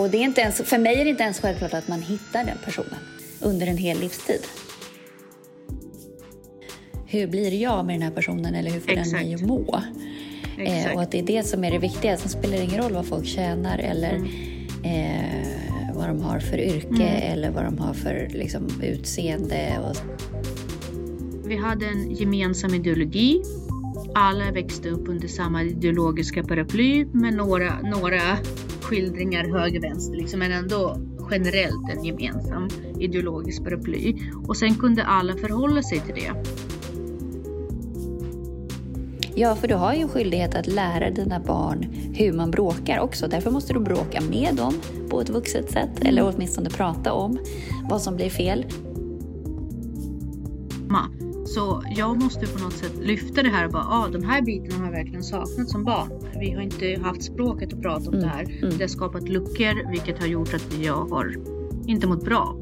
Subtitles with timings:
[0.00, 2.44] Och det är inte ens, för mig är det inte ens självklart att man hittar
[2.44, 2.94] den personen
[3.40, 4.40] under en hel livstid.
[7.06, 9.10] Hur blir jag med den här personen eller hur får Exakt.
[9.10, 9.80] den mig att må?
[10.58, 12.16] Eh, och att det är det som är det viktiga.
[12.16, 14.26] Sen spelar det ingen roll vad folk tjänar eller Mm.
[14.84, 19.78] eh, vad de har för yrke eller vad de har för liksom, utseende.
[19.84, 19.96] Och,
[21.48, 23.42] Vi hade en gemensam ideologi.
[24.14, 28.20] Alla växte upp under samma ideologiska paraply med några, några
[28.90, 30.96] skildringar höger-vänster, liksom, men ändå
[31.30, 32.68] generellt en gemensam
[32.98, 34.14] ideologisk paraply.
[34.46, 36.32] Och sen kunde alla förhålla sig till det.
[39.40, 43.28] ja, för du har ju en skyldighet att lära dina barn hur man bråkar också.
[43.28, 44.74] Därför måste du bråka med dem
[45.10, 47.38] på ett vuxet sätt eller åtminstone prata om
[47.90, 48.66] vad som blir fel.
[51.54, 54.76] Så jag måste på något sätt lyfta det här och bara, ah, de här bitarna
[54.78, 56.10] har jag verkligen saknat som barn.
[56.40, 58.42] Vi har inte haft språket att prata om Mm, det här.
[58.62, 58.78] mm.
[58.78, 61.34] Det har skapat luckor, vilket har gjort att jag har
[61.86, 62.56] inte mått bra.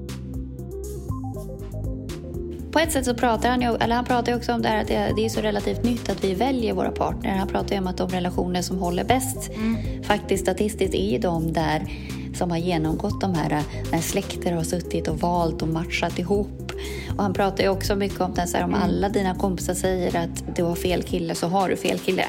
[2.73, 4.89] På ett sätt så pratar han ju, eller han pratar också om det här att
[4.89, 7.31] det, är så relativt nytt att vi väljer våra partner.
[7.37, 9.51] Han pratar ju om att de relationer som håller bäst
[10.03, 11.93] faktiskt statistiskt är ju de där
[12.35, 16.68] som har genomgått de här när släkter har suttit och valt och matchat ihop.
[17.17, 20.25] Och han pratar ju också mycket om det så här, om alla dina kompisar säger
[20.25, 22.25] att du har fel kille så har du fel kille.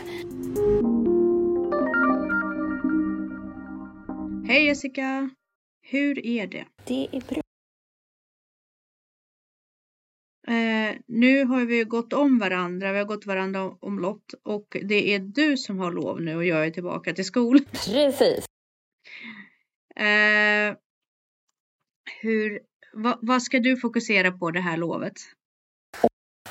[4.48, 5.30] Hej Jessica!
[5.82, 6.66] Hur är det?
[6.86, 7.42] Det är bra.
[10.48, 15.20] Eh, nu har vi gått om varandra, vi har gått varandra omlott och det är
[15.20, 17.66] du som har lov nu och jag är tillbaka till skolan.
[17.72, 18.46] Precis.
[19.96, 20.76] Eh,
[22.22, 22.60] hur,
[22.94, 25.14] vad, vad ska du fokusera på det här lovet?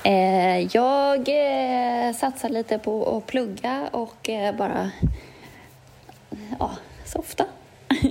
[0.05, 4.91] Eh, jag eh, satsar lite på att plugga och eh, bara
[6.59, 7.47] ja, softa.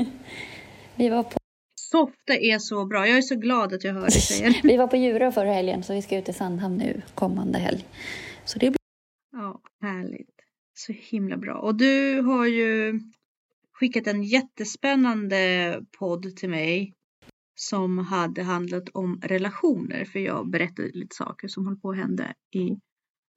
[0.95, 1.38] vi, var på,
[1.75, 4.60] Softa är så bra, jag är så glad att jag hör dig säga det.
[4.64, 7.86] vi var på Djurö förra helgen så vi ska ut till Sandhamn nu kommande helg.
[8.45, 8.77] Så det blir
[9.32, 10.36] Ja, härligt.
[10.73, 11.58] Så himla bra.
[11.58, 12.99] Och du har ju
[13.73, 16.93] skickat en jättespännande podd till mig
[17.60, 20.06] som hade handlat om relationer.
[20.06, 22.80] För jag berättade lite saker som håller på att hända i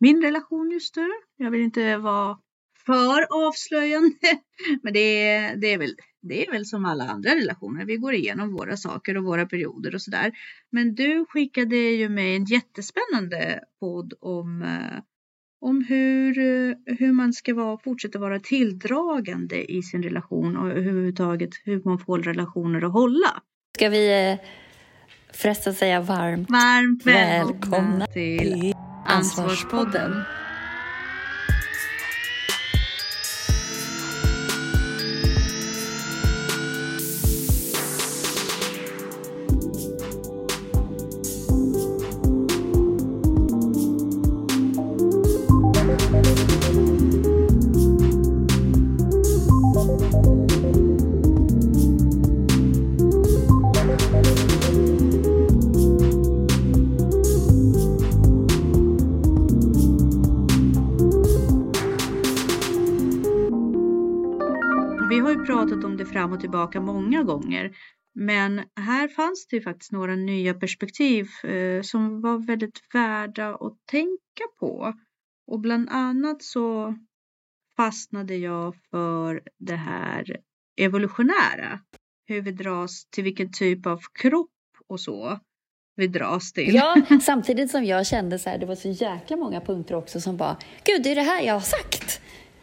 [0.01, 1.09] min relation just nu.
[1.37, 2.39] Jag vill inte vara
[2.87, 4.17] för avslöjande.
[4.83, 7.85] Men det är, det är, väl, det är väl som alla andra relationer.
[7.85, 10.33] Vi går igenom våra saker och våra perioder och sådär.
[10.71, 15.03] Men du skickade ju mig en jättespännande podd om eh,
[15.61, 21.51] om hur, eh, hur man ska vara, fortsätta vara tilldragande i sin relation och överhuvudtaget
[21.65, 23.43] hur man får relationer att hålla
[23.81, 24.39] ska vi eh,
[25.33, 28.75] förresten säga varmt Varmt välkomna, Välkomna till
[29.07, 30.23] Ansvarspodden.
[66.31, 67.71] Fram och tillbaka många gånger.
[68.15, 73.77] Men här fanns det ju faktiskt några nya perspektiv eh, som var väldigt värda att
[73.91, 74.95] tänka på.
[75.47, 76.95] Och bland annat så
[77.77, 80.37] fastnade jag för det här
[80.81, 81.81] evolutionära.
[82.27, 84.51] Hur vi dras till vilken typ av kropp
[84.89, 85.39] och så
[85.97, 86.75] vi dras till.
[86.75, 90.37] Ja, samtidigt som jag kände så här, det var så jäkla många punkter också som
[90.37, 92.21] bara, gud det är det här jag har sagt.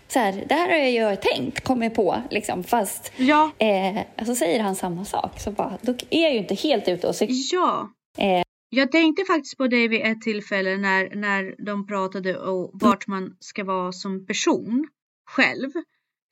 [0.08, 4.36] Så här, det här har jag ju tänkt, kommit på, liksom, fast Ja, eh, så
[4.36, 5.40] säger han samma sak.
[5.40, 7.38] Så bara, då är jag ju inte helt ute och cyklar.
[7.52, 7.90] Ja.
[8.18, 8.44] Eh.
[8.70, 13.36] Jag tänkte faktiskt på det vid ett tillfälle när, när de pratade om vart man
[13.40, 14.88] ska vara som person
[15.30, 15.72] själv.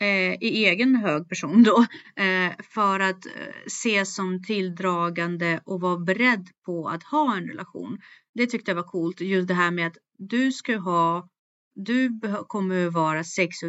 [0.01, 1.85] Eh, I egen hög person då.
[2.23, 3.31] Eh, för att eh,
[3.65, 7.97] ses som tilldragande och vara beredd på att ha en relation.
[8.33, 9.21] Det tyckte jag var coolt.
[9.21, 11.29] Just det här med att du ska ha
[11.75, 13.67] du kommer att vara sexig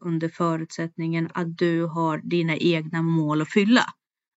[0.00, 3.84] under förutsättningen att du har dina egna mål att fylla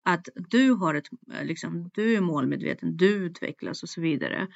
[0.06, 4.48] att du har ett, eh, liksom, du är målmedveten, du utvecklas och så vidare.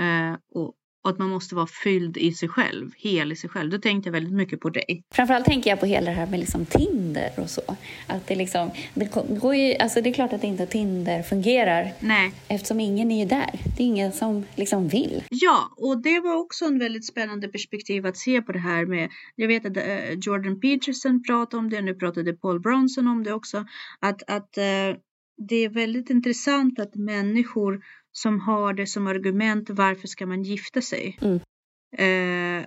[0.00, 0.74] Eh, och
[1.04, 3.70] och att man måste vara fylld i sig själv, hel i sig själv.
[3.70, 5.04] Då tänkte jag väldigt mycket på dig.
[5.14, 7.62] Framförallt tänker jag på hela det här med liksom Tinder och så.
[8.06, 12.32] Att det, liksom, det, går ju, alltså det är klart att inte Tinder fungerar Nej.
[12.48, 13.50] eftersom ingen är ju där.
[13.76, 15.22] Det är ingen som liksom vill.
[15.28, 19.10] Ja, och det var också en väldigt spännande perspektiv att se på det här med,
[19.36, 23.32] jag vet att uh, Jordan Peterson pratade om det, nu pratade Paul Bronson om det
[23.32, 23.64] också,
[24.00, 24.96] att, att uh,
[25.48, 27.80] det är väldigt intressant att människor
[28.16, 31.18] som har det som argument varför ska man gifta sig?
[31.20, 31.40] Mm.
[31.96, 32.66] Eh,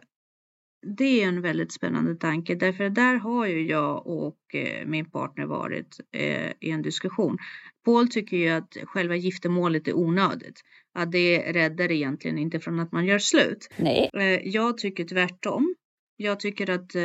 [0.98, 5.46] det är en väldigt spännande tanke därför där har ju jag och eh, min partner
[5.46, 7.38] varit eh, i en diskussion.
[7.86, 10.62] Paul tycker ju att själva giftermålet är onödigt.
[10.94, 13.70] Att det räddar egentligen inte från att man gör slut.
[13.78, 14.10] Nej.
[14.44, 15.76] Jag tycker tvärtom.
[16.18, 16.96] Jag tycker att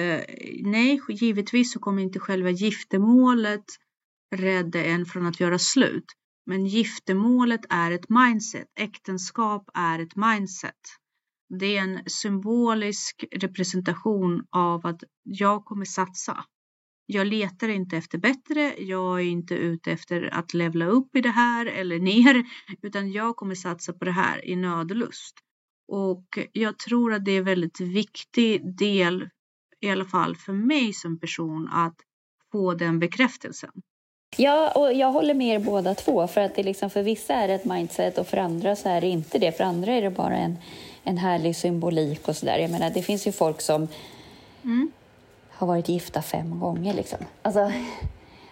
[0.62, 3.65] nej, givetvis så kommer inte själva giftermålet
[4.37, 6.05] rädda en från att göra slut.
[6.47, 8.69] Men giftermålet är ett mindset.
[8.81, 10.81] Äktenskap är ett mindset.
[11.59, 16.44] Det är en symbolisk representation av att jag kommer satsa.
[17.06, 18.75] Jag letar inte efter bättre.
[18.79, 22.45] Jag är inte ute efter att levla upp i det här eller ner,
[22.83, 25.35] utan jag kommer satsa på det här i nödlust.
[25.88, 29.29] Och jag tror att det är en väldigt viktig del,
[29.81, 31.97] i alla fall för mig som person, att
[32.53, 33.71] få den bekräftelsen.
[34.37, 36.26] Ja, och jag håller med er båda två.
[36.26, 39.00] För att det liksom, för vissa är det ett mindset och för andra så är
[39.00, 39.56] det inte det.
[39.56, 40.56] För andra är det bara en,
[41.05, 42.58] en härlig symbolik och sådär.
[42.58, 43.88] Jag menar, det finns ju folk som
[44.64, 44.93] mm.
[45.50, 47.19] har varit gifta fem gånger liksom.
[47.43, 47.73] Alltså,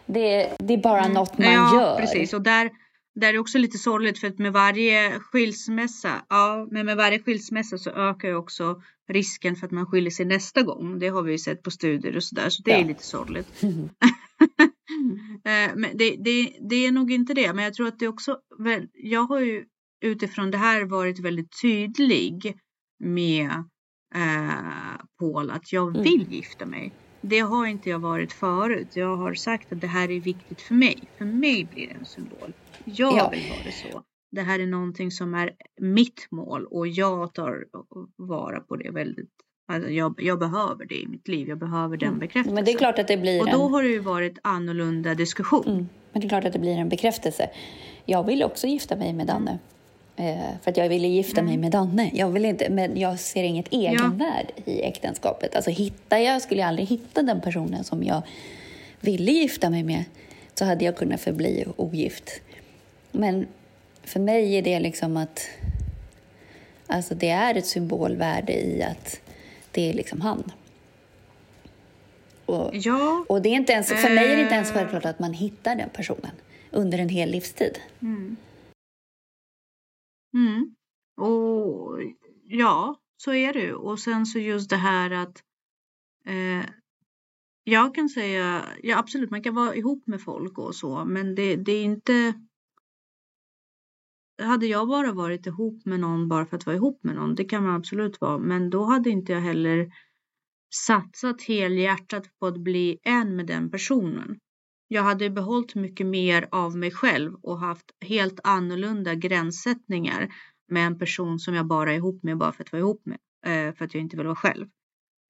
[0.06, 1.12] det, det är bara mm.
[1.12, 1.96] något man ja, gör.
[1.96, 2.32] precis.
[2.32, 2.70] Och där,
[3.14, 7.18] där är det också lite sorgligt för att med varje skilsmässa, ja, men med varje
[7.18, 10.98] skilsmässa så ökar ju också risken för att man skiljer sig nästa gång.
[10.98, 12.76] Det har vi ju sett på studier och sådär, så det ja.
[12.76, 13.62] är lite sorgligt.
[13.62, 13.68] Eh,
[15.76, 18.38] men det, det, det, är nog inte det, men jag tror att det också,
[18.94, 19.64] jag har ju
[20.00, 22.58] utifrån det här varit väldigt tydlig
[22.98, 23.50] med
[24.14, 26.02] eh, Paul att jag mm.
[26.02, 26.32] vill mm.
[26.32, 26.92] gifta mig.
[27.20, 28.88] Det har inte jag varit förut.
[28.94, 31.02] Jag har sagt att det här är viktigt för mig.
[31.18, 32.52] För mig blir det en symbol.
[32.84, 33.30] Jag ja.
[33.30, 34.02] vill ha det så.
[34.30, 37.64] Det här är någonting som är mitt mål och jag tar
[38.16, 39.34] vara på det väldigt
[39.70, 41.48] Alltså jag, jag, behöver det i mitt liv.
[41.48, 42.54] Jag behöver den bekräftelsen.
[42.54, 43.72] Men det är klart att det blir Och då en...
[43.72, 45.66] har det ju varit annorlunda diskussion.
[45.66, 45.88] Mm.
[46.12, 47.50] Men det är klart att det blir en bekräftelse.
[48.04, 49.58] Jag vill också gifta mig med Danne.
[50.16, 50.38] Mm.
[50.38, 51.50] Eh, för att jag ville gifta mm.
[51.50, 52.10] mig med Danne.
[52.14, 54.72] Jag vill inte, men jag ser inget egenvärde ja.
[54.72, 55.56] i äktenskapet.
[55.56, 58.22] Alltså hittar jag, skulle jag aldrig hitta den personen som jag
[59.00, 60.04] ville gifta mig med
[60.54, 62.30] så hade jag kunnat förbli ogift.
[63.12, 63.46] Men
[64.02, 65.48] för mig är det liksom att
[66.92, 69.20] Alltså det är ett symbolvärde i att
[69.72, 70.52] det är liksom han.
[72.46, 75.18] Och, ja, och det är inte ens, för mig är det inte ens självklart att
[75.18, 76.32] man hittar den personen
[76.70, 77.78] under en hel livstid.
[78.02, 78.36] Mm.
[80.34, 80.74] Mm.
[81.16, 81.98] Och
[82.44, 83.74] ja, så är det ju.
[83.74, 85.42] Och sen så just det här att
[86.26, 86.70] eh,
[87.64, 91.56] jag kan säga, ja absolut man kan vara ihop med folk och så, men det,
[91.56, 92.34] det är inte
[94.40, 97.44] hade jag bara varit ihop med någon bara för att vara ihop med någon, det
[97.44, 99.90] kan man absolut vara, men då hade inte jag heller
[100.74, 104.38] satsat helhjärtat på att bli en med den personen.
[104.88, 110.28] Jag hade behållit mycket mer av mig själv och haft helt annorlunda gränssättningar
[110.68, 113.18] med en person som jag bara är ihop med bara för att vara ihop med,
[113.46, 114.66] eh, för att jag inte vill vara själv.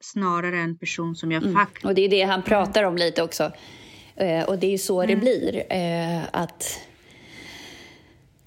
[0.03, 1.55] Snarare en person som jag mm.
[1.55, 1.87] faktiskt...
[1.87, 3.53] Och det är det han pratar om lite också.
[4.17, 5.15] Eh, och det är ju så mm.
[5.15, 5.73] det blir.
[5.73, 6.90] Eh, att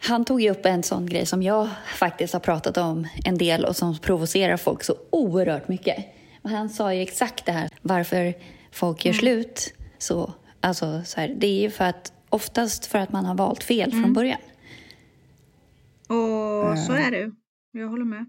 [0.03, 3.65] han tog ju upp en sån grej som jag faktiskt har pratat om en del
[3.65, 6.05] och som provocerar folk så oerhört mycket.
[6.41, 8.33] Och han sa ju exakt det här, varför
[8.71, 9.19] folk gör mm.
[9.19, 9.73] slut.
[9.97, 13.63] Så, alltså, så här, det är ju för att, oftast för att man har valt
[13.63, 14.03] fel mm.
[14.03, 14.39] från början.
[16.07, 17.31] Och så är det.
[17.71, 18.25] Jag håller med.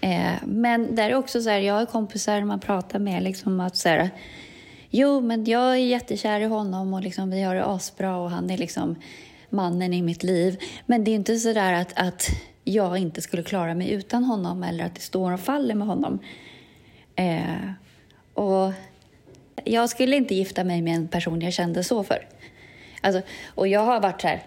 [0.00, 3.76] Eh, men där är också så här, jag har kompisar man pratar med liksom att
[3.76, 4.10] så här,
[4.90, 8.50] jo men jag är jättekär i honom och liksom, vi har det asbra och han
[8.50, 8.96] är liksom
[9.50, 10.62] mannen i mitt liv.
[10.86, 12.30] Men det är inte så där att, att
[12.64, 16.18] jag inte skulle klara mig utan honom eller att det står och faller med honom.
[17.16, 17.70] Eh,
[18.34, 18.72] och
[19.64, 22.26] jag skulle inte gifta mig med en person jag kände så för.
[23.00, 24.42] Alltså, och jag har varit så här,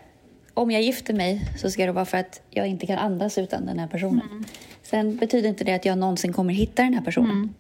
[0.53, 3.65] om jag gifter mig så ska det vara för att jag inte kan andas utan
[3.65, 4.27] den här personen.
[4.32, 4.46] Mm.
[4.84, 7.53] Sen betyder inte det att jag någonsin kommer hitta den här personen.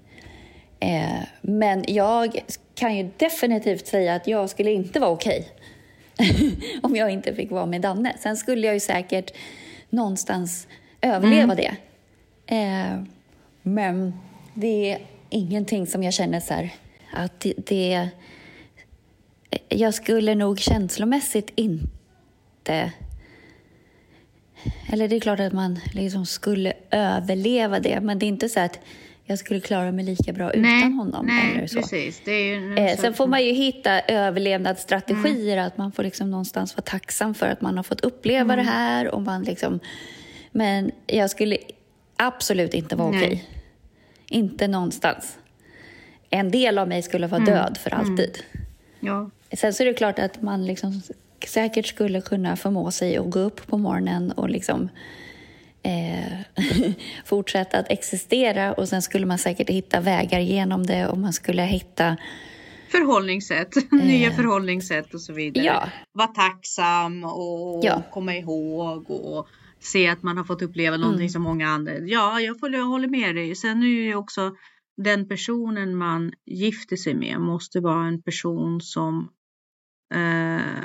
[0.79, 1.05] Mm.
[1.05, 2.39] Eh, men jag
[2.75, 5.65] kan ju definitivt säga att jag skulle inte vara okej okay
[6.83, 8.15] om jag inte fick vara med Danne.
[8.19, 9.31] Sen skulle jag ju säkert
[9.89, 10.67] någonstans
[11.01, 11.55] överleva mm.
[11.55, 11.75] det.
[12.55, 13.01] Eh,
[13.61, 14.13] men
[14.53, 14.99] det är
[15.29, 16.69] ingenting som jag känner så här,
[17.13, 18.09] att det, det...
[19.69, 22.91] Jag skulle nog känslomässigt inte
[24.91, 28.59] Eller det är klart att man liksom skulle överleva det, men det är inte så
[28.59, 28.79] att
[29.29, 31.25] jag skulle klara mig lika bra Nej, utan honom.
[31.25, 31.79] nej eller så.
[31.81, 32.21] precis.
[32.25, 36.77] Det är ju Eh, sen får man ju hitta överlevnadsstrategier, att man får liksom någonstans
[36.77, 39.07] vara tacksam för att man har fått uppleva det här.
[39.15, 39.79] Och man liksom,
[40.51, 41.57] men jag skulle
[42.15, 43.49] absolut inte vara okej.
[44.29, 45.37] Inte någonstans.
[46.29, 48.37] En del av mig skulle vara död för alltid.
[48.99, 51.01] Ja, Sen så är det klart att man liksom
[51.47, 54.89] säkert skulle kunna förmå sig att gå upp på morgonen och liksom
[55.89, 56.37] eh,
[57.25, 61.61] fortsätta att existera och sen skulle man säkert hitta vägar genom det och man skulle
[61.63, 62.17] hitta
[62.91, 65.63] förhållningssätt, nya förhållningssätt och så vidare.
[65.65, 65.71] Eh.
[65.73, 65.89] Ja.
[66.13, 68.03] Vara tacksam och Ja.
[68.11, 69.47] komma ihåg och
[69.79, 71.29] se att man har fått uppleva någonting Mm.
[71.29, 71.97] som många andra.
[71.97, 73.55] Ja, jag, får, jag håller med dig.
[73.55, 74.51] Sen är ju också
[74.97, 79.29] den personen man gifter sig med måste vara en person som
[80.13, 80.83] eh,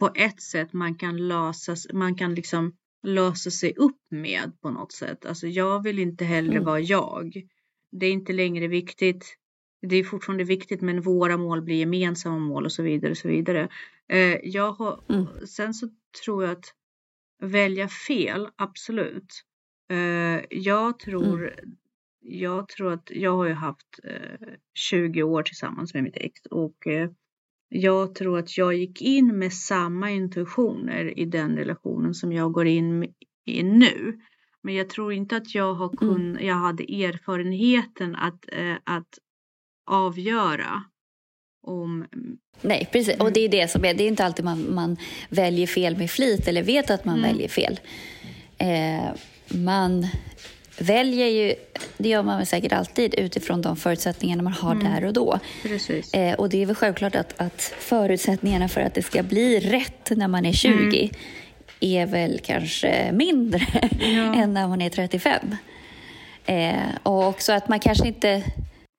[0.00, 2.72] på ett sätt man kan lösa, man kan liksom
[3.02, 5.26] lösa sig upp med på något sätt.
[5.26, 6.64] Alltså jag vill inte heller Mm.
[6.64, 7.42] vara jag.
[7.92, 9.36] Det är inte längre viktigt.
[9.88, 13.28] Det är fortfarande viktigt men våra mål blir gemensamma mål och så vidare och så
[13.28, 13.68] vidare.
[14.08, 15.26] Eh, jag har, Mm.
[15.46, 15.88] Sen så
[16.24, 16.74] tror jag att
[17.42, 19.42] välja fel, absolut.
[19.90, 21.54] Eh, jag tror
[22.28, 26.86] jag tror att jag har ju haft eh, 20 år tillsammans med mitt ex och
[26.86, 27.10] eh,
[27.68, 32.66] jag tror att jag gick in med samma intentioner i den relationen som jag går
[32.66, 33.04] in
[33.46, 34.20] i nu.
[34.62, 39.18] Men jag tror inte att jag har kun, jag hade erfarenheten att, eh, att
[39.90, 40.82] avgöra
[41.66, 42.06] om
[42.60, 43.20] Nej, precis.
[43.20, 43.94] Och det är det som är.
[43.94, 44.96] Det är inte alltid man, man
[45.28, 47.80] väljer fel med flit eller vet att man väljer fel.
[48.58, 49.14] Eh,
[49.48, 50.06] man
[50.78, 51.54] väljer ju,
[51.98, 55.40] det gör man väl säkert alltid utifrån de förutsättningarna man har där och då.
[55.62, 56.14] precis.
[56.14, 60.10] Eh, och det är väl självklart att, att förutsättningarna för att det ska bli rätt
[60.10, 61.10] när man är 20
[61.80, 63.60] är väl kanske mindre
[64.36, 65.56] än när man är 35.
[66.46, 68.44] Eh, och också att man kanske inte...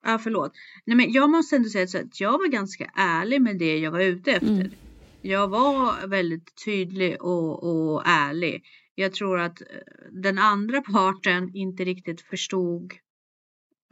[0.05, 0.51] Ja, förlåt.
[0.85, 3.91] Nej, men jag måste ändå säga så att jag var ganska ärlig med det jag
[3.91, 4.47] var ute efter.
[4.47, 4.71] Mm.
[5.21, 8.63] Jag var väldigt tydlig och, och ärlig.
[8.99, 9.67] Jag tror att eh,
[10.11, 12.93] den andra parten inte riktigt förstod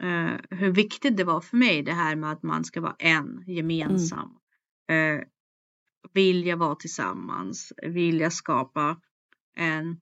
[0.02, 3.44] eh, hur viktigt det var för mig det här med att man ska vara en
[3.46, 4.30] gemensam.
[4.90, 5.20] Eh,
[6.12, 9.00] vilja vara tillsammans, vilja skapa
[9.56, 10.00] en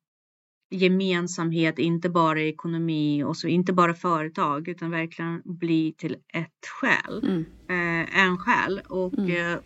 [0.71, 6.67] gemensamhet, inte bara i ekonomi och så, inte bara företag utan verkligen bli till ett
[6.81, 9.53] själ, Mm, eh, en själ och Mm.
[9.53, 9.59] eh,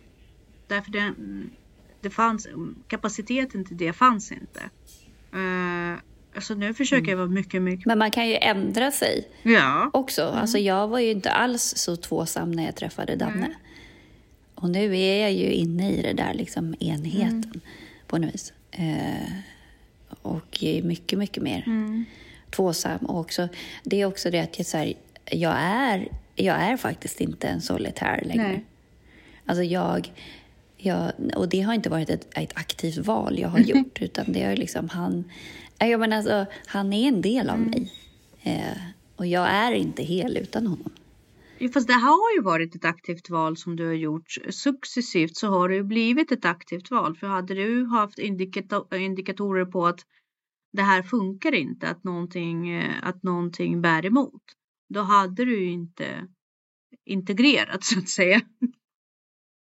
[0.69, 1.15] därför det,
[2.03, 2.49] det fanns,
[2.87, 4.71] kapaciteten till det fanns inte.
[5.33, 5.99] Eh,
[6.35, 7.11] alltså nu försöker Mm.
[7.11, 10.23] jag vara mycket, mycket, men man kan ju ändra sig ja, också.
[10.29, 13.51] Alltså jag var ju inte alls så tvåsam när jag träffade Danne.
[14.55, 17.61] Och nu är jag ju inne i det där liksom enheten
[18.07, 18.53] på något vis.
[18.71, 19.33] Eh,
[20.23, 22.05] och är mycket, mycket mer mm.
[22.51, 22.99] tvåsam.
[22.99, 23.49] Och också,
[23.83, 24.95] det är också det att jag, så här,
[25.25, 28.49] jag, är, jag är faktiskt inte en solitär längre.
[28.49, 28.65] Nej.
[29.47, 30.13] Alltså jag,
[30.79, 34.43] jag, och det har inte varit ett, ett aktivt val jag har gjort, utan det
[34.43, 35.25] är liksom han...
[35.79, 37.93] Jag menar alltså, han är en del av mig.
[38.43, 38.79] Eh,
[39.17, 40.91] och jag är inte hel utan honom.
[41.75, 44.35] Fast det har ju varit ett aktivt val som du har gjort.
[44.51, 47.17] Successivt så har det ju blivit ett aktivt val.
[47.17, 50.01] För hade du haft indikato- indikatorer på att
[50.73, 54.43] det här funkar inte, att någonting, eh, att någonting bär emot,
[54.95, 56.27] då hade du ju inte
[57.05, 58.41] integrerat så att säga.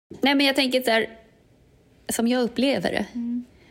[0.10, 1.10] Nej, men jag tänker så här,
[2.10, 3.06] som jag upplever det.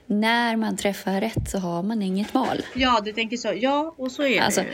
[0.06, 2.62] När man träffar rätt så har man inget val.
[2.74, 3.52] Ja, du tänker så.
[3.56, 4.72] Ja, och så är Alltså, det ju.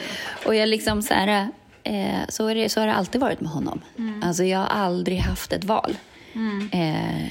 [0.48, 1.48] och jag liksom så här,
[1.82, 3.80] eh, så, är det, så har det alltid varit med honom.
[4.22, 5.96] Alltså jag har aldrig haft ett val.
[6.34, 6.68] Mm.
[6.72, 7.24] Eh,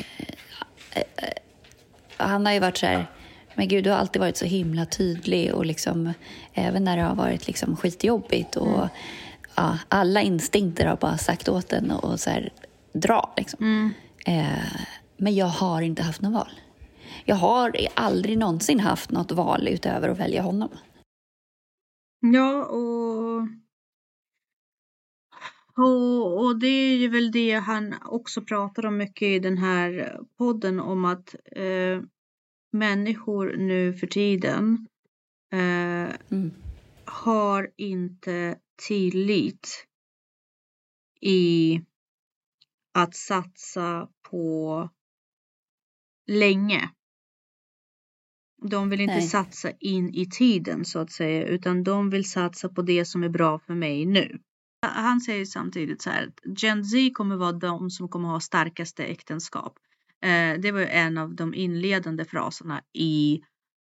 [0.91, 1.03] eh,
[2.17, 3.05] han har ju varit så här,
[3.55, 6.13] men gud du har alltid varit så himla tydlig och liksom
[6.53, 8.87] även när det har varit liksom skitjobbigt och
[9.55, 12.49] ja, alla instinkter har bara sagt åt en och, och så här,
[12.93, 13.93] dra liksom.
[14.25, 14.81] Eh,
[15.17, 16.51] men jag har inte haft något val.
[17.25, 20.69] Jag har aldrig någonsin haft något val utöver att välja honom.
[22.19, 23.47] Ja, och,
[25.77, 30.19] och, och det är ju väl det han också pratar om mycket i den här
[30.37, 32.01] podden om att eh,
[32.71, 34.87] människor nu för tiden
[35.53, 36.51] eh, Mm.
[37.05, 39.87] har inte tillit
[41.21, 41.81] i
[42.93, 44.89] att satsa på
[46.27, 46.89] länge.
[48.61, 49.27] De vill inte Nej.
[49.27, 53.29] satsa in i tiden så att säga, utan de vill satsa på det som är
[53.29, 54.39] bra för mig nu.
[54.87, 59.03] Han säger samtidigt så här att Gen Z kommer vara de som kommer ha starkaste
[59.03, 59.73] äktenskap.
[60.21, 63.41] Eh, det var ju en av de inledande fraserna i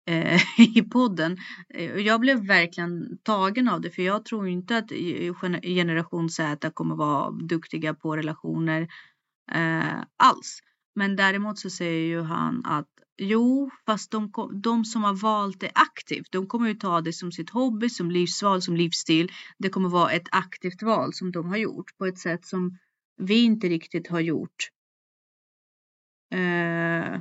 [0.08, 0.42] Eh,
[0.78, 1.38] i podden.
[1.70, 4.90] Eh, jag blev verkligen tagen av det för jag tror inte att
[5.64, 8.88] generation Z kommer vara duktiga på relationer
[9.52, 10.60] eh, alls.
[10.96, 14.32] Men däremot så säger ju han att jo, fast de,
[14.64, 18.12] de som har valt det aktivt, de kommer ju ta det som sitt hobby, som
[18.12, 19.32] livsval, som livsstil.
[19.58, 22.78] Det kommer vara ett aktivt val som de har gjort på ett sätt som
[23.18, 24.70] vi inte riktigt har gjort.
[26.34, 27.20] Eh,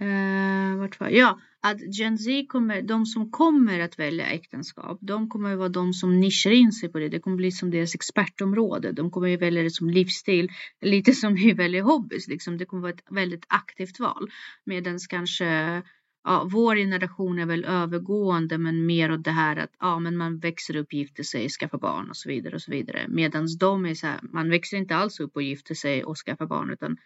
[0.00, 5.28] eh, vart var Ja, att Gen Z kommer, de som kommer att välja äktenskap, de
[5.28, 7.08] kommer att vara de som nischar in sig på det.
[7.08, 8.92] Det kommer bli som deras expertområde.
[8.92, 10.48] De kommer att välja det som livsstil,
[10.80, 12.28] lite som vi väljer hobbys.
[12.28, 12.58] Liksom.
[12.58, 14.30] Det kommer vara ett väldigt aktivt val.
[14.64, 15.82] Medan kanske
[16.24, 20.38] ja, vår generation är väl övergående men mer åt det här att ja, men man
[20.38, 23.06] växer upp, gifter sig, skaffar barn och så vidare och så vidare.
[23.08, 26.46] Medan de är så här, man växer inte alls upp och gifter sig och skaffar
[26.46, 26.96] barn utan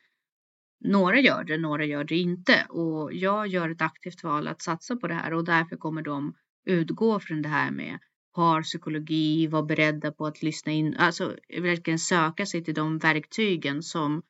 [0.81, 2.67] några gör det, några gör det inte.
[2.69, 6.35] Och jag gör ett aktivt val att satsa på det här och därför kommer de
[6.67, 7.99] utgå från det här med
[8.35, 14.23] parpsykologi, vara beredda på att lyssna in, alltså verkligen söka sig till de verktygen som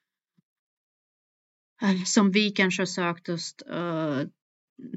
[2.06, 4.22] som vi kanske har sökt oss uh,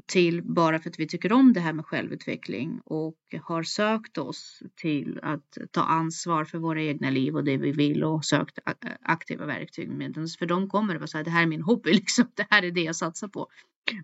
[0.06, 4.62] till bara för att vi tycker om det här med självutveckling och har sökt oss
[4.76, 8.58] till att ta ansvar för våra egna liv och det vi vill och sökt
[9.02, 9.90] aktiva verktyg.
[9.90, 12.24] Medan för dem kommer det vara så här, det här är min hobby, liksom.
[12.34, 13.48] det här är det jag satsar på.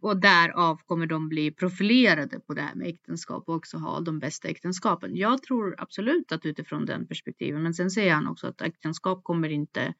[0.00, 4.18] Och därav kommer de bli profilerade på det här med äktenskap och också ha de
[4.18, 5.16] bästa äktenskapen.
[5.16, 9.48] Jag tror absolut att utifrån den perspektiven, men sen säger han också att äktenskap kommer
[9.48, 9.94] inte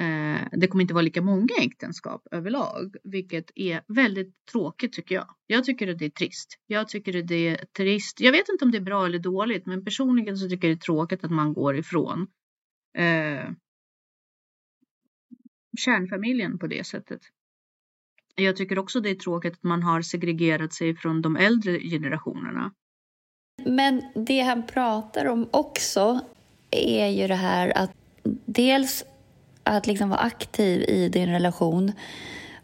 [0.00, 5.26] Eh, det kommer inte vara lika många äktenskap överlag, vilket är väldigt tråkigt tycker jag.
[5.46, 6.58] Jag tycker att det är trist.
[6.66, 8.20] Jag tycker att det är trist.
[8.20, 10.80] Jag vet inte om det är bra eller dåligt, men personligen så tycker jag det
[10.80, 12.26] är tråkigt att man går ifrån
[12.98, 13.50] eh,
[15.78, 17.20] kärnfamiljen på det sättet.
[18.34, 22.72] Jag tycker också det är tråkigt att man har segregerat sig från de äldre generationerna.
[23.66, 26.20] Men det han pratar om också
[26.70, 27.92] är ju det här att
[28.46, 29.04] dels
[29.76, 31.92] att liksom vara aktiv i din relation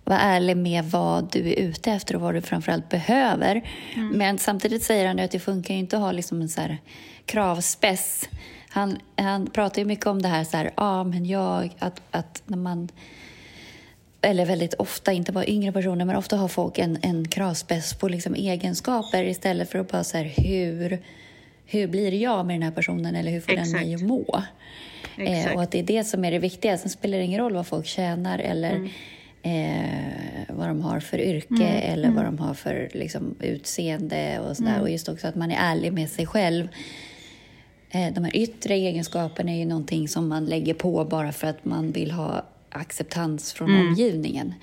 [0.04, 3.68] vara ärlig med vad du är ute efter och vad du framförallt behöver.
[3.94, 4.08] Mm.
[4.08, 6.78] Men samtidigt säger han att det funkar inte att ha liksom en så här
[7.24, 8.28] kravspess.
[8.68, 12.42] Han, han pratar ju mycket om det här, så här ah, men jag, att, att
[12.46, 12.88] när man
[14.20, 18.08] eller väldigt ofta, inte bara yngre personer, men ofta har folk en, en kravspess på
[18.08, 21.02] liksom egenskaper istället för att bara så här, hur,
[21.66, 23.72] hur blir jag med den här personen eller hur får Exakt.
[23.72, 24.42] den mig att må?
[25.16, 26.78] Eh, och att det är det som är det viktiga.
[26.78, 28.90] Sen spelar det ingen roll vad folk tjänar eller mm.
[29.42, 31.92] eh, vad de har för yrke mm.
[31.92, 32.36] eller vad mm.
[32.36, 34.70] de har för liksom, utseende och sådär.
[34.70, 34.82] Mm.
[34.82, 36.68] Och just också att man är ärlig med sig själv.
[37.90, 41.64] Eh, de här yttre egenskaperna är ju någonting som man lägger på bara för att
[41.64, 43.88] man vill ha acceptans från mm.
[43.88, 44.54] omgivningen.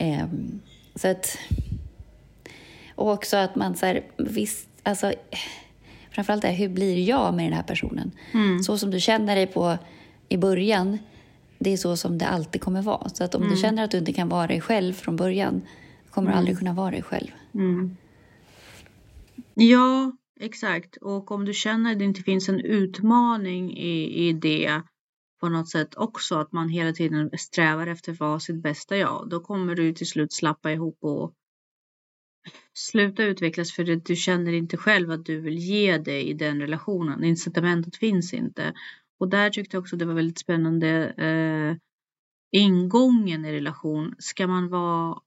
[0.00, 0.26] Eh,
[0.94, 1.38] så att...
[2.94, 5.12] Och också att man så här, visst, alltså
[6.10, 8.10] framförallt är hur blir jag med den här personen?
[8.32, 8.62] Mm.
[8.62, 9.78] Så som du känner dig på
[10.28, 10.98] i början,
[11.58, 13.08] det är så som det alltid kommer vara.
[13.08, 13.54] Så att om mm.
[13.54, 15.62] du känner att du inte kan vara dig själv från början,
[16.10, 16.58] kommer du aldrig mm.
[16.58, 17.28] kunna vara dig själv.
[17.54, 17.96] Mm.
[19.54, 20.96] Ja, exakt.
[20.96, 24.82] Och om du känner att det inte finns en utmaning i, i det
[25.40, 29.28] på något sätt också, att man hela tiden strävar efter att vara sitt bästa jag,
[29.30, 31.34] då kommer du till slut slappa ihop och
[32.74, 36.60] sluta utvecklas för att du känner inte själv att du vill ge dig i den
[36.60, 37.24] relationen.
[37.24, 38.74] Incitamentet finns inte.
[39.18, 41.76] Och där tyckte jag också det var väldigt spännande eh,
[42.60, 44.14] ingången i relation.
[44.18, 45.18] Ska man vara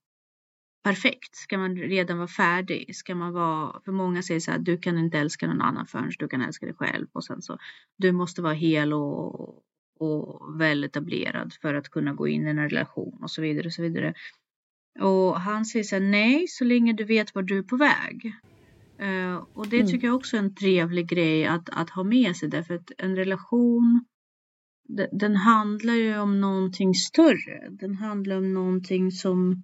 [0.84, 1.36] perfekt?
[1.36, 2.96] Ska man redan vara färdig?
[2.96, 6.12] Ska man vara, för många säger så här, du kan inte älska någon annan förrän
[6.20, 7.58] du kan älska dig själv och sen så,
[7.98, 9.64] du måste vara hel och,
[10.00, 13.74] och väl etablerad för att kunna gå in i en relation och så vidare och
[13.74, 14.14] så vidare.
[15.00, 18.34] Och han säger så här, nej, så länge du vet var du är på väg.
[19.02, 19.88] Uh, och det mm.
[19.88, 23.16] tycker jag också är en trevlig grej att, att ha med sig därför att en
[23.16, 24.06] relation
[24.84, 27.70] den, den handlar ju om någonting större.
[27.70, 29.64] Den handlar om någonting som,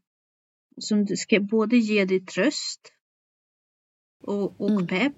[0.78, 2.94] som ska både ge dig tröst
[4.24, 4.88] och, och mm.
[4.88, 5.14] pepp.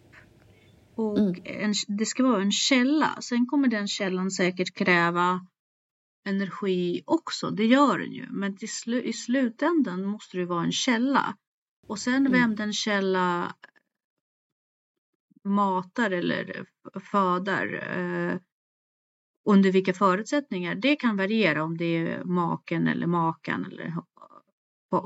[0.96, 1.42] Och mm.
[1.44, 3.18] en, det ska vara en källa.
[3.22, 5.48] Sen kommer den källan säkert kräva
[6.26, 8.28] energi också, det gör den ju.
[8.30, 11.38] Men slu i slutändan måste det vara en källa.
[11.88, 12.32] Och sen mm.
[12.32, 13.56] vem den källa
[15.44, 16.66] matar eller
[17.12, 18.40] föder eh,
[19.46, 23.94] under vilka förutsättningar, det kan variera om det är maken eller makan eller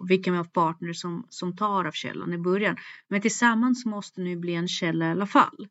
[0.07, 2.77] vilken av partner som, som tar av källan i början.
[3.07, 5.67] Men tillsammans måste ni bli en källa i alla fall.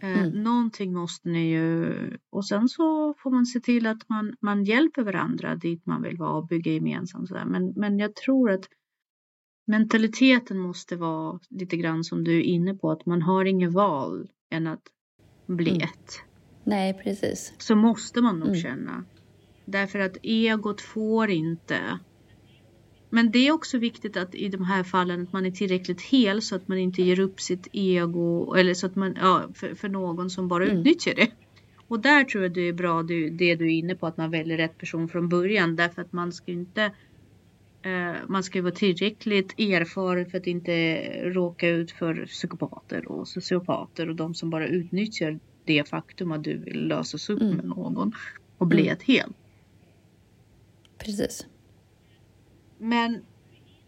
[0.00, 0.42] Eh, mm.
[0.42, 1.92] Någonting måste ni ju
[2.30, 6.16] och sen så får man se till att man, man hjälper varandra dit man vill
[6.16, 7.30] vara och bygga gemensamt.
[7.30, 8.64] Men, men jag tror att
[9.66, 14.28] mentaliteten måste vara lite grann som du är inne på, att man har inget val
[14.50, 14.82] än att
[15.46, 15.82] bli Mm.
[15.82, 16.20] ett.
[16.64, 17.52] Nej, precis.
[17.58, 18.60] Så måste man nog Mm.
[18.60, 19.04] känna.
[19.64, 21.98] Därför att egot får inte.
[23.16, 26.42] Men det är också viktigt att i de här fallen att man är tillräckligt hel
[26.42, 29.88] så att man inte ger upp sitt ego eller så att man, ja, för, för
[29.88, 30.76] någon som bara Mm.
[30.78, 31.30] utnyttjar det.
[31.88, 34.30] Och där tror jag det är bra det, det du är inne på att man
[34.30, 36.82] väljer rätt person från början därför att man ska inte
[37.82, 40.74] eh, man ska vara tillräckligt erfaren för att inte
[41.24, 46.56] råka ut för psykopater och sociopater och de som bara utnyttjar det faktum att du
[46.58, 47.56] vill lösas upp Mm.
[47.56, 48.12] med någon
[48.58, 48.92] och bli Mm.
[48.92, 49.36] ett helt.
[50.98, 51.46] Precis.
[52.78, 53.24] Men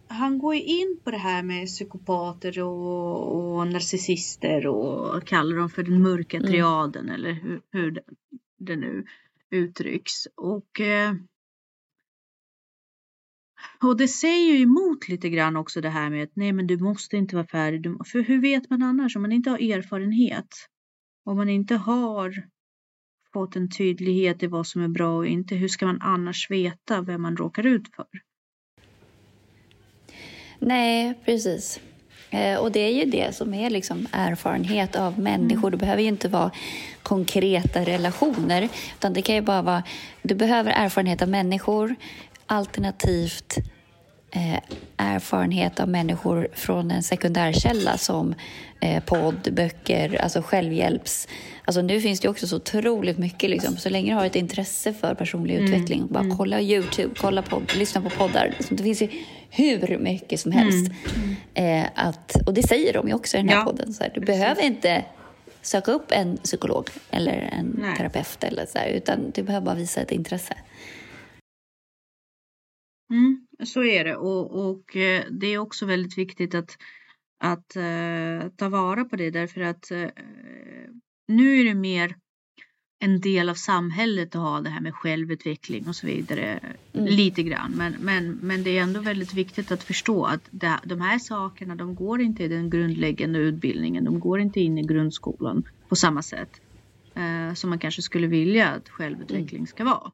[0.09, 5.71] han går ju in på det här med psykopater och, och narcissister och kallar dem
[5.71, 6.51] för den mörka Mm.
[6.51, 8.03] triaden eller hur, hur det,
[8.59, 9.05] det nu
[9.51, 10.27] uttrycks.
[10.37, 11.15] Och, eh,
[13.83, 16.79] och det säger ju emot lite grann också det här med att nej men du
[16.79, 17.83] måste inte vara färdig.
[17.83, 20.49] Du, för hur vet man annars om man inte har erfarenhet?
[21.25, 22.49] Om man inte har
[23.33, 27.03] fått en tydlighet i vad som är bra och inte, hur ska man annars veta
[27.03, 28.07] vem man råkar ut för?
[30.59, 31.81] Nej, precis.
[32.31, 35.71] Eh, och det är ju det som är liksom erfarenhet av människor.
[35.71, 36.51] Det behöver ju inte vara
[37.03, 38.69] konkreta relationer,
[38.99, 39.83] utan det kan ju bara vara...
[40.23, 41.95] Du behöver erfarenhet av människor,
[42.47, 43.57] alternativt
[44.31, 44.61] eh,
[44.97, 48.35] erfarenhet av människor från en sekundärkälla som
[48.81, 51.29] eh, podd, böcker, alltså självhjälps...
[51.65, 53.51] Alltså nu finns det också så otroligt mycket.
[53.51, 53.77] Liksom.
[53.77, 58.01] Så länge du har ett intresse för personlig utveckling, bara kolla Youtube, kolla på, lyssna
[58.01, 58.55] på poddar.
[58.59, 59.09] Liksom, det finns ju
[59.51, 60.93] hur mycket som helst.
[61.55, 63.93] Eh, att, och det säger de ju också i den här Ja, podden.
[63.93, 64.41] Så här, du precis.
[64.41, 65.05] behöver inte
[65.63, 67.97] söka upp en psykolog eller en Nej.
[67.97, 70.55] terapeut, eller så här, utan du behöver bara visa ett intresse.
[73.11, 76.79] Mm, så är det och, och eh, det är också väldigt viktigt att,
[77.39, 80.09] att eh, ta vara på det därför att eh,
[81.29, 82.17] nu är det mer
[83.01, 86.61] en del av samhället att ha det här med självutveckling och så vidare.
[86.93, 87.07] Mm.
[87.07, 91.01] Lite grann men, men, men det är ändå väldigt viktigt att förstå att det, de
[91.01, 94.05] här sakerna de går inte i den grundläggande utbildningen.
[94.05, 96.61] De går inte in i grundskolan på samma sätt
[97.15, 100.13] eh, som man kanske skulle vilja att självutveckling ska vara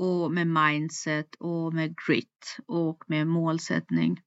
[0.00, 4.20] och med mindset och med grit och med målsättning.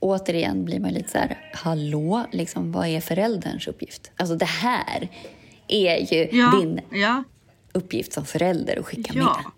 [0.00, 4.10] återigen blir man lite så här, hallå, liksom, vad är förälderns uppgift?
[4.16, 5.08] Alltså det här
[5.68, 7.24] är ju Ja, din ja,
[7.72, 9.22] uppgift som förälder att skicka med.
[9.22, 9.52] ja.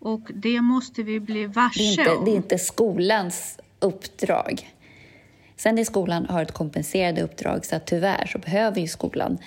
[0.00, 2.24] Och det måste vi bli Det varse inte, om.
[2.24, 4.72] det är inte skolans uppdrag.
[5.56, 9.38] Sen är skolan har ett kompenserande uppdrag så att tyvärr så behöver ju skolan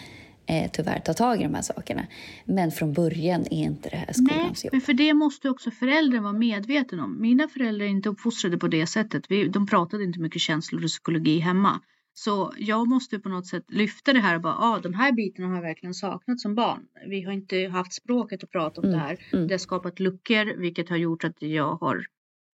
[0.50, 2.08] eh, tyvärr ta tag i de här sakerna.
[2.46, 4.74] Men från början är inte det här skolans jobb.
[4.74, 7.22] men för det måste också föräldern vara medveten om.
[7.22, 9.24] Mina föräldrar är inte uppfostrade på det sättet.
[9.30, 11.82] Vi, de pratade inte mycket känslor och psykologi hemma.
[12.14, 15.48] Så jag måste på något sätt lyfta det här och bara, ah, de här bitarna
[15.48, 16.80] har jag verkligen saknat som barn.
[17.08, 19.18] Vi har inte haft språket att prata om Mm, det här.
[19.34, 19.48] mm.
[19.48, 22.06] Det har skapat luckor, vilket har gjort att jag har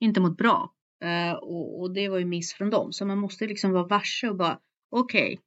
[0.01, 0.73] inte mått bra.
[1.05, 2.93] Eh, och, och det var ju miss från dem.
[2.93, 4.59] Så man måste liksom vara varse och bara,
[4.91, 5.41] okej,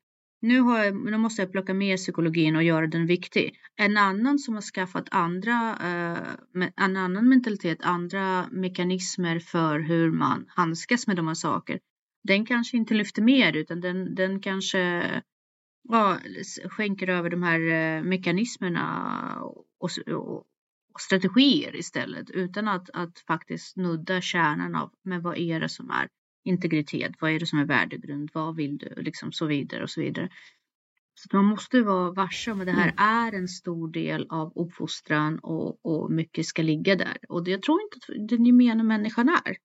[0.45, 3.55] nu, har jag, nu måste jag plocka med psykologin och göra den viktig.
[3.75, 10.45] En annan som har skaffat andra, eh, en annan mentalitet, andra mekanismer för hur man
[10.47, 11.79] handskas med de här saker.
[12.23, 15.11] Den kanske inte lyfter mer utan den, den kanske
[15.89, 16.17] ja,
[16.69, 20.45] skänker över de här eh, mekanismerna och, och,
[20.93, 25.89] och strategier istället utan att, att faktiskt nudda kärnan av men vad är det som
[25.89, 26.07] är
[26.45, 30.01] integritet, vad är det som är värdegrund, vad vill du, liksom så vidare och så
[30.01, 30.29] vidare.
[31.15, 35.39] Så man måste vara varse om att det här är en stor del av uppfostran
[35.39, 37.17] och, och mycket ska ligga där.
[37.29, 39.55] Och det, jag tror inte att den gemene människan är.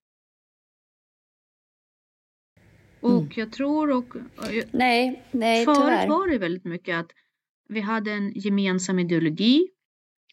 [3.00, 3.30] Och Mm.
[3.36, 4.14] jag tror och,
[4.72, 6.08] Nej, nej Förut tyvärr.
[6.08, 7.10] var det väldigt mycket att
[7.68, 9.68] vi hade en gemensam ideologi.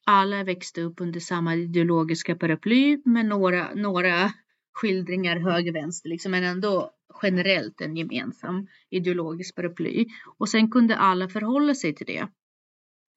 [0.06, 4.34] Alla växte upp under samma ideologiska paraply med några, några
[4.82, 6.92] skildringar höger vänster, liksom, men ändå
[7.24, 10.06] generellt en gemensam ideologisk paraply.
[10.38, 12.28] Och sen kunde alla förhålla sig till det.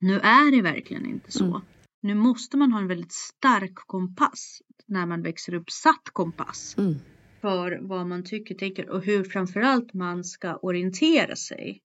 [0.01, 1.45] Nu är det verkligen inte så.
[1.45, 1.61] Mm.
[2.03, 6.95] Nu måste man ha en väldigt stark kompass när man växer upp, satt kompass Mm.
[7.41, 11.83] för vad man tycker, tänker och hur framförallt man ska orientera sig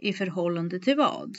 [0.00, 1.36] i förhållande till vad.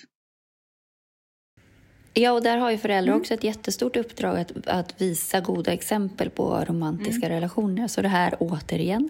[2.13, 3.21] Ja, och där har ju föräldrar Mm.
[3.21, 7.88] också ett jättestort uppdrag att, att visa goda exempel på romantiska relationer.
[7.88, 9.10] Så det här återigen,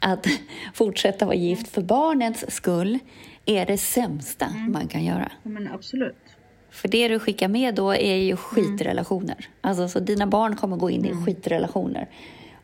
[0.00, 0.26] att
[0.74, 2.98] fortsätta vara gift för barnets skull
[3.46, 5.32] är det sämsta man kan göra.
[5.42, 6.16] Ja, men absolut.
[6.70, 9.48] För det du skickar med då är ju skitrelationer.
[9.60, 12.08] Alltså, så dina barn kommer gå in i skitrelationer.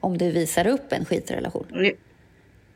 [0.00, 1.66] om du visar upp en skitrelation.
[1.72, 1.96] Mm.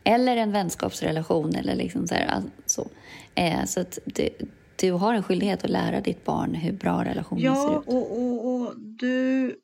[0.04, 2.14] Eller en vänskapsrelation eller liksom så.
[2.14, 2.88] Här, alltså,
[3.34, 4.28] eh, så att du,
[4.78, 7.88] du har en skyldighet att lära ditt barn hur bra relationen ser Ja, ut.
[7.88, 9.54] och, och, och du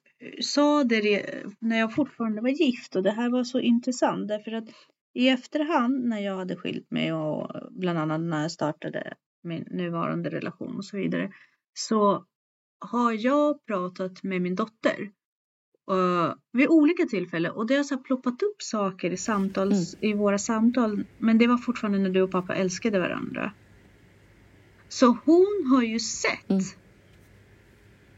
[0.40, 1.26] sa det
[1.58, 4.64] när jag fortfarande var gift och det här var så intressant därför att
[5.14, 10.30] i efterhand när jag hade skilt mig och bland annat när jag startade min nuvarande
[10.30, 11.32] relation och så vidare
[11.74, 12.24] så
[12.78, 15.10] har jag pratat med min dotter
[15.90, 20.38] uh, vid olika tillfällen och det har så ploppat upp saker i, samtals, i våra
[20.38, 23.52] samtal men det var fortfarande när du och pappa älskade varandra.
[24.92, 26.62] Så hon har ju sett Mm.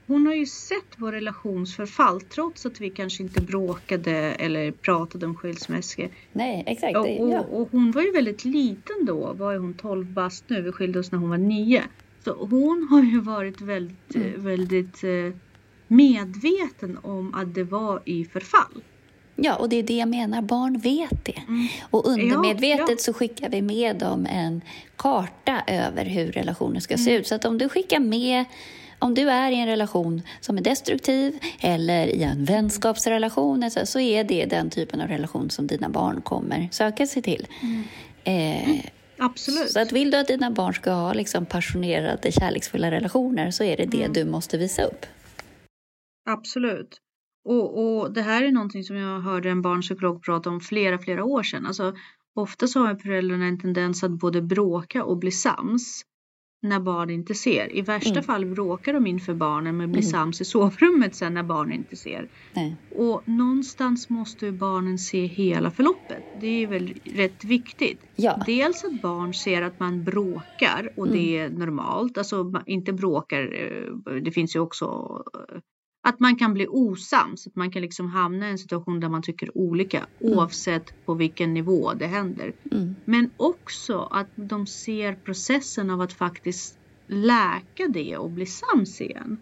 [0.06, 5.34] hon har ju sett vår relationsförfall trots att vi kanske inte bråkade eller pratade om
[5.34, 6.08] skilsmässor.
[6.32, 6.96] Nej, exakt.
[6.96, 7.40] Och, ja.
[7.40, 9.32] och, och hon var ju väldigt liten då.
[9.32, 10.62] Var är hon 12 bast nu?
[10.62, 11.82] Vi skilde oss när hon var 9.
[12.24, 14.44] Så hon har ju varit väldigt, Mm.
[14.44, 15.32] väldigt eh,
[15.88, 18.82] medveten om att det var i förfall.
[19.36, 20.42] Ja, och det är det jag menar.
[20.42, 21.38] Barn vet det.
[21.48, 21.66] Mm.
[21.90, 22.96] Och undermedvetet Ja, ja.
[22.98, 24.60] så skickar vi med dem en
[24.96, 27.20] karta över hur relationen ska se Mm.
[27.20, 27.26] ut.
[27.26, 28.44] Så att om du skickar med
[28.98, 34.00] om du är i en relation som är destruktiv eller i en vänskapsrelation alltså, så
[34.00, 37.46] är det den typen av relation som dina barn kommer söka sig till.
[38.24, 38.68] Eh,
[39.18, 39.70] Absolut.
[39.72, 43.76] så att vill du att dina barn ska ha liksom passionerade, kärleksfulla relationer så är
[43.76, 44.12] det det Mm.
[44.12, 45.06] du måste visa upp.
[46.30, 46.96] Absolut.
[47.44, 51.24] Och, och det här är någonting som jag hörde en barnpsykolog prata om flera, flera
[51.24, 51.66] år sedan.
[51.66, 51.94] Alltså,
[52.34, 56.02] ofta så har föräldrarna en tendens att både bråka och bli sams
[56.62, 57.76] när barn inte ser.
[57.76, 58.22] I värsta Mm.
[58.22, 60.10] fall bråkar de inför barnen men blir Mm.
[60.10, 62.28] sams i sovrummet sen när barn inte ser.
[62.54, 62.76] Nej.
[62.96, 66.22] Och någonstans måste ju barnen se hela förloppet.
[66.40, 68.00] Det är väl rätt viktigt.
[68.16, 68.42] Ja.
[68.46, 72.18] Dels att barn ser att man bråkar och det är normalt.
[72.18, 74.86] Alltså inte bråkar, eh, det finns ju också
[75.34, 75.60] eh,
[76.04, 77.46] att man kan bli osams.
[77.46, 81.54] Att man kan liksom hamna i en situation där man tycker olika oavsett på vilken
[81.54, 82.52] nivå det händer.
[82.72, 82.94] Mm.
[83.04, 89.38] Men också att de ser processen av att faktiskt läka det och bli sams igen.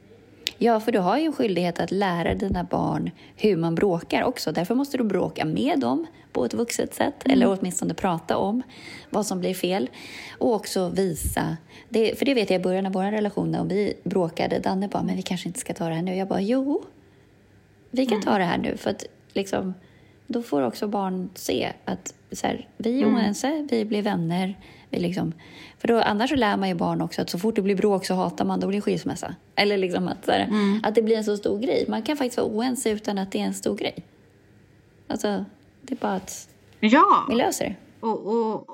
[0.62, 4.52] Ja, för du har ju en skyldighet att lära dina barn hur man bråkar också.
[4.52, 7.34] Därför måste du bråka med dem på ett vuxet sätt, Mm.
[7.36, 8.62] eller åtminstone prata om
[9.10, 9.90] vad som blir fel.
[10.38, 11.56] Och också visa,
[11.88, 15.02] det, för det vet jag i början av vår relation när vi bråkade, Danne bara,
[15.02, 16.14] men vi kanske inte ska ta det här nu.
[16.16, 16.82] Jag bara, jo,
[17.90, 18.76] vi kan ta det här nu.
[18.76, 19.74] För att liksom,
[20.26, 23.14] då får också barn se att så här, vi är Mm.
[23.14, 24.58] oense, vi blir vänner.
[25.00, 25.32] Liksom,
[25.78, 28.04] för då, annars så lär man ju barn också att så fort det blir bråk
[28.06, 29.34] så hatar man, då blir det skilsmässa.
[29.54, 30.80] Eller liksom att, här, Mm.
[30.84, 31.84] att det blir en så stor grej.
[31.88, 33.94] Man kan faktiskt vara oense utan att det är en stor grej.
[35.08, 35.44] Alltså,
[35.82, 36.48] det är bara att
[36.80, 37.26] Ja!
[37.28, 38.06] vi löser det.
[38.06, 38.66] Och, och,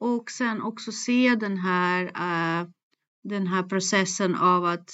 [0.00, 2.66] och sen också se den här, eh,
[3.24, 4.90] den här processen av att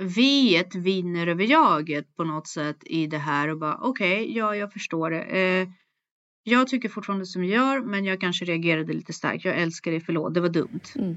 [0.00, 4.72] viet vinner över jaget på något sätt i det här och bara okej, ja jag
[4.72, 5.22] förstår det.
[5.22, 5.68] Eh,
[6.44, 9.44] jag tycker fortfarande som jag gör men jag kanske reagerade lite starkt.
[9.44, 10.80] Jag älskar dig, förlåt, det var dumt.
[10.96, 11.16] Mm.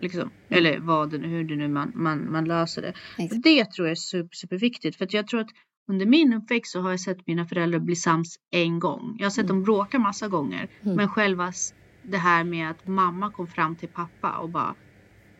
[0.00, 0.30] Liksom.
[0.48, 2.92] Eller vad det, nu- hur det nu man, man, man löser det.
[3.18, 3.42] Exakt.
[3.42, 4.96] Det tror jag är super, superviktigt.
[4.96, 5.50] För att jag tror att
[5.88, 9.16] under min uppväxt så har jag sett mina föräldrar bli sams en gång.
[9.18, 10.68] Jag har sett dem bråka massa gånger.
[10.82, 10.96] Mm.
[10.96, 11.52] Men själva
[12.02, 14.74] det här med att mamma kom fram till pappa och bara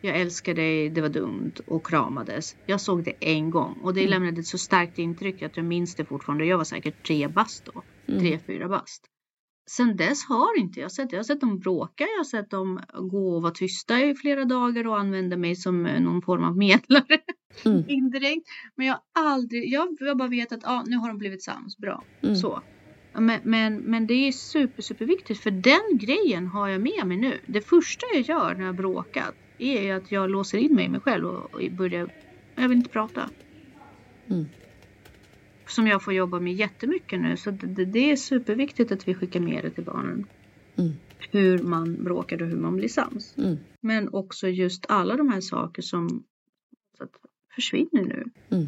[0.01, 2.55] jag älskar dig, det var dumt och kramades.
[2.65, 4.09] Jag såg det en gång och det Mm.
[4.11, 6.45] lämnade ett så starkt intryck att jag minns det fortfarande.
[6.45, 7.83] Jag var säkert tre bast då.
[8.07, 8.19] Mm.
[8.19, 9.05] Tre, fyra bast.
[9.69, 11.15] Sen dess har inte jag sett det.
[11.15, 14.45] Jag har sett dem bråka, jag har sett dem gå och vara tysta i flera
[14.45, 17.19] dagar och använda mig som eh, någon form av medlare
[17.65, 17.83] Mm.
[17.89, 18.47] indirekt.
[18.75, 21.77] Men jag har aldrig, jag, jag bara vet att ah, nu har de blivit sams,
[21.77, 22.03] bra.
[22.23, 22.35] Mm.
[22.35, 22.61] Så.
[23.13, 27.39] Men, men, men det är super, superviktigt för den grejen har jag med mig nu.
[27.47, 30.99] Det första jag gör när jag bråkat är att jag låser in mig i mig
[30.99, 32.09] själv och, och börjar,
[32.55, 33.29] jag vill inte prata.
[34.29, 34.45] Mm.
[35.67, 37.37] Som jag får jobba med jättemycket nu.
[37.37, 40.27] Så det, det, är superviktigt att vi skickar med det till barnen.
[40.77, 40.91] Mm.
[41.31, 43.37] Hur man bråkar och hur man blir sams.
[43.37, 43.57] Mm.
[43.81, 46.23] Men också just alla de här saker som
[46.99, 47.11] att,
[47.55, 48.25] försvinner nu.
[48.49, 48.67] Mm.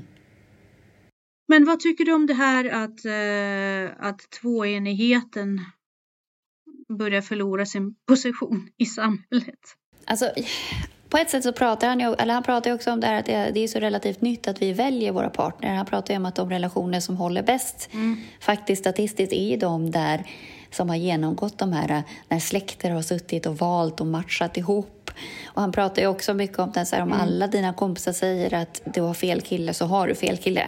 [1.48, 5.60] Men vad tycker du om det här att, eh, att tvåenigheten
[6.98, 9.60] börjar förlora sin position i samhället?
[10.06, 10.26] Alltså,
[11.10, 13.26] på ett sätt så pratar han ju, eller han pratar också om det här att
[13.26, 15.76] det, är så relativt nytt att vi väljer våra partner.
[15.76, 17.90] Han pratar ju om att de relationer som håller bäst
[18.40, 20.24] faktiskt statistiskt är ju de där
[20.72, 25.12] som har genomgått de här när släkter har suttit och valt och matchat ihop.
[25.46, 28.82] Och han pratar ju också mycket om det här, om alla dina kompisar säger att
[28.86, 30.68] du har fel kille så har du fel kille.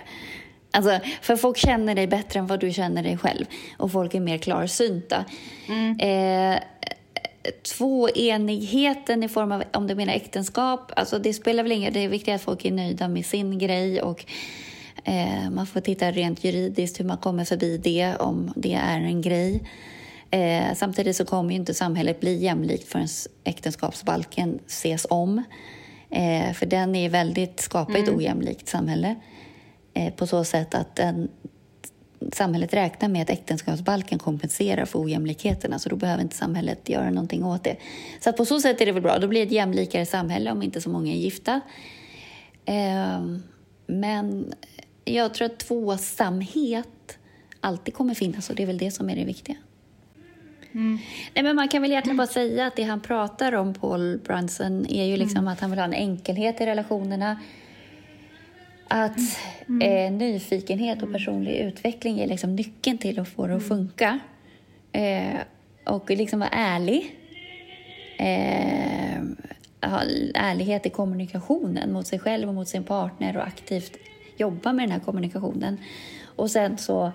[0.72, 3.46] Alltså, för folk känner dig bättre än vad du känner dig själv
[3.78, 5.26] och folk är mer klarsynta.
[6.00, 6.60] Eh,
[7.78, 12.10] tvåenigheten i form av, om du menar äktenskap, alltså det spelar väl ingen Det är
[12.10, 14.26] viktigt att folk är nöjda med sin grej och
[15.04, 19.22] Eh, man får titta rent juridiskt hur man kommer förbi det, om det är en
[19.22, 19.62] grej.
[20.32, 23.08] Eh, samtidigt så kommer ju inte samhället bli jämlikt förrän
[23.44, 25.44] äktenskapsbalken ses om.
[26.10, 28.18] Eh, för den är väldigt, skapar ett mm.
[28.18, 29.16] ojämlikt samhälle
[29.94, 31.30] eh, på så sätt att den,
[32.34, 37.44] samhället räknar med att äktenskapsbalken kompenserar för ojämlikheterna så då behöver inte samhället göra någonting
[37.44, 37.76] åt det.
[38.20, 39.20] Så på så sätt är det väl bra.
[39.20, 41.62] Då blir det ett jämlikare samhälle om inte så många är gifta.
[42.66, 43.22] Eh,
[43.88, 44.54] men
[45.06, 47.18] jag tror att tvåsamhet
[47.60, 49.56] alltid kommer finnas och det är väl det som är det viktiga.
[50.72, 51.00] Mm.
[51.34, 54.86] Nej, men man kan väl egentligen bara säga att det han pratar om, Paul Brunson,
[54.90, 55.48] är ju liksom mm.
[55.48, 57.40] att han vill ha en enkelhet i relationerna.
[58.92, 59.20] Att
[59.68, 59.82] mm.
[59.82, 63.70] eh, nyfikenhet och personlig utveckling är liksom nyckeln till att få det att mm.
[63.70, 64.20] funka.
[64.92, 65.40] Eh,
[65.86, 67.16] och liksom vara ärlig.
[68.18, 69.22] Eh,
[70.34, 73.98] ärlighet i kommunikationen mot sig själv och mot sin partner och aktivt
[74.38, 75.78] jobba med den här kommunikationen.
[76.24, 77.12] Och sen så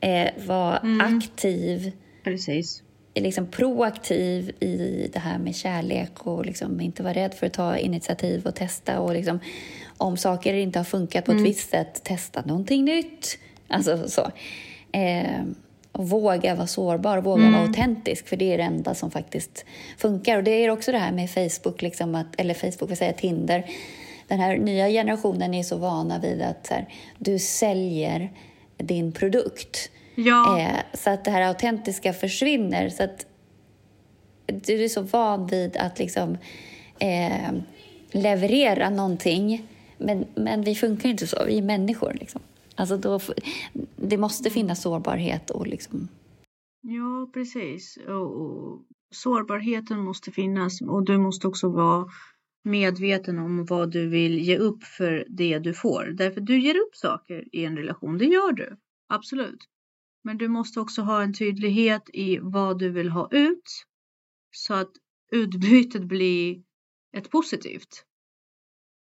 [0.00, 1.16] eh, vara mm.
[1.16, 1.92] aktiv.
[2.24, 2.82] Precis
[3.20, 7.76] liksom proaktiv i det här med kärlek och liksom inte vara rädd för att ta
[7.76, 9.00] initiativ och testa.
[9.00, 9.40] Och liksom,
[9.96, 11.44] om saker inte har funkat på ett mm.
[11.44, 13.38] visst sätt, testa någonting nytt.
[13.68, 14.30] Alltså så.
[14.92, 15.42] Eh,
[15.92, 17.54] och våga vara sårbar, våga mm.
[17.54, 19.64] vara autentisk, för det är det enda som faktiskt
[19.96, 20.36] funkar.
[20.36, 23.64] Och det är också det här med Facebook, liksom att, eller Facebook, vad säger Tinder.
[24.28, 28.32] Den här nya generationen är så vana vid att här, du säljer
[28.76, 29.90] din produkt.
[30.24, 30.60] Ja.
[30.60, 32.88] Eh, så att det här autentiska försvinner.
[32.88, 33.26] Så att
[34.46, 36.36] du är så van vid att liksom
[36.98, 37.52] eh,
[38.12, 39.68] leverera någonting.
[39.98, 42.16] Men, men vi funkar inte så, vi är människor.
[42.20, 42.40] Liksom.
[42.74, 43.20] Alltså då,
[43.96, 46.08] det måste finnas sårbarhet och liksom...
[46.80, 47.98] Ja, precis.
[48.08, 48.82] Och, och,
[49.14, 52.06] sårbarheten måste finnas och du måste också vara
[52.64, 56.04] medveten om vad du vill ge upp för det du får.
[56.04, 58.76] Därför du ger upp saker i en relation, det gör du.
[59.08, 59.68] Absolut.
[60.24, 63.84] Men du måste också ha en tydlighet i vad du vill ha ut
[64.50, 64.90] så att
[65.32, 66.62] utbytet blir
[67.16, 68.04] ett positivt.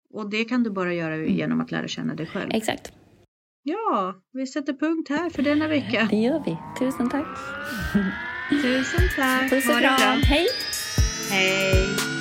[0.10, 1.34] Och det kan du bara göra mm.
[1.34, 2.50] genom att lära känna dig själv.
[2.54, 2.92] Exakt.
[3.64, 6.08] Ja, vi sätter punkt här för denna vecka.
[6.12, 6.58] Det gör vi.
[6.80, 7.38] Tusen tack.
[8.50, 9.50] Tusen tack.
[9.50, 10.22] Puss och kram.
[10.22, 10.48] Hej.
[11.30, 12.15] Hej.